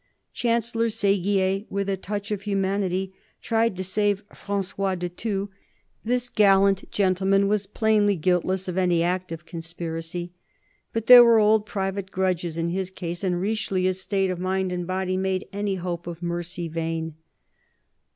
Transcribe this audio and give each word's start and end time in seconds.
Chancellor 0.33 0.89
Seguier, 0.89 1.65
with 1.69 1.87
a 1.87 1.95
touch 1.95 2.31
of 2.31 2.41
humanity, 2.41 3.13
tried 3.39 3.75
to 3.75 3.83
save 3.83 4.23
Francois 4.33 4.95
de 4.95 5.09
Thou: 5.09 5.49
this 6.03 6.27
gallant 6.27 6.79
THE 6.79 6.85
CARDINAL 6.87 6.91
289 6.91 6.91
gentleman 7.37 7.47
was 7.47 7.67
plainly 7.67 8.15
guiltless 8.15 8.67
of 8.67 8.79
any 8.79 9.03
active 9.03 9.45
conspiracy. 9.45 10.33
But 10.91 11.05
there 11.05 11.23
were 11.23 11.37
old 11.37 11.67
private 11.67 12.09
grudges 12.09 12.57
in 12.57 12.69
his 12.69 12.89
case, 12.89 13.23
and 13.23 13.39
Richelieu's 13.39 14.01
state 14.01 14.31
of 14.31 14.39
mind 14.39 14.71
and 14.71 14.87
body 14.87 15.17
made 15.17 15.47
any 15.53 15.75
hope 15.75 16.07
of 16.07 16.23
mercy 16.23 16.67
vain. 16.67 17.13